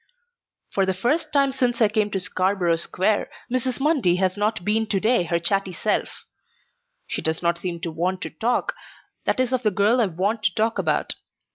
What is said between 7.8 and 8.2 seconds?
to want